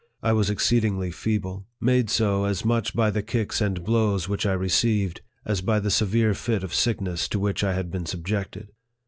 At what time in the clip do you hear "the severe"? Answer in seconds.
5.79-6.33